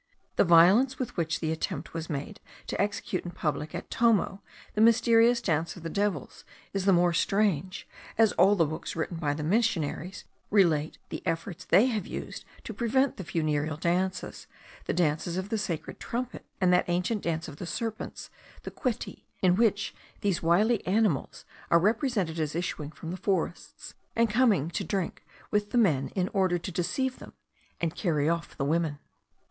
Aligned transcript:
The 0.35 0.43
violence 0.43 0.97
with 0.97 1.15
which 1.15 1.41
the 1.41 1.51
attempt 1.51 1.93
was 1.93 2.09
made 2.09 2.39
to 2.65 2.81
execute 2.81 3.23
in 3.23 3.29
public 3.29 3.75
at 3.75 3.91
Tomo 3.91 4.41
the 4.73 4.81
mysterious 4.81 5.43
dance 5.43 5.75
of 5.75 5.83
the 5.83 5.91
devils 5.91 6.43
is 6.73 6.85
the 6.85 6.91
more 6.91 7.13
strange, 7.13 7.87
as 8.17 8.31
all 8.31 8.55
the 8.55 8.65
books 8.65 8.95
written 8.95 9.17
by 9.17 9.35
the 9.35 9.43
missionaries 9.43 10.23
relate 10.49 10.97
the 11.09 11.21
efforts 11.23 11.65
they 11.65 11.85
have 11.85 12.07
used 12.07 12.45
to 12.63 12.73
prevent 12.73 13.17
the 13.17 13.23
funereal 13.23 13.77
dances, 13.77 14.47
the 14.85 14.93
dances 14.95 15.37
of 15.37 15.49
the 15.49 15.57
sacred 15.59 15.99
trumpet, 15.99 16.47
and 16.59 16.73
that 16.73 16.89
ancient 16.89 17.21
dance 17.21 17.47
of 17.47 17.59
serpents, 17.69 18.31
the 18.63 18.71
Queti, 18.71 19.27
in 19.43 19.55
which 19.55 19.93
these 20.21 20.41
wily 20.41 20.83
animals 20.87 21.45
are 21.69 21.77
represented 21.77 22.39
as 22.39 22.55
issuing 22.55 22.89
from 22.89 23.11
the 23.11 23.17
forests, 23.17 23.93
and 24.15 24.31
coming 24.31 24.71
to 24.71 24.83
drink 24.83 25.23
with 25.51 25.69
the 25.69 25.77
men 25.77 26.07
in 26.15 26.27
order 26.29 26.57
to 26.57 26.71
deceive 26.71 27.19
them, 27.19 27.33
and 27.79 27.93
carry 27.95 28.27
off 28.27 28.57
the 28.57 28.65
women. 28.65 28.97